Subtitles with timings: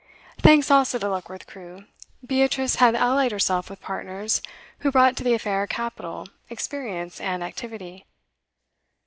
[0.39, 1.85] Thanks also to Luckworth Crewe,
[2.25, 4.41] Beatrice had allied herself with partners,
[4.79, 8.07] who brought to the affair capital, experience, and activity.